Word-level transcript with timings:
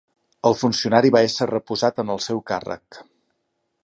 El 0.49 0.55
funcionari 0.61 1.11
va 1.15 1.21
ésser 1.27 1.47
reposat 1.51 2.03
en 2.05 2.09
el 2.17 2.21
seu 2.31 2.41
càrrec. 2.53 3.03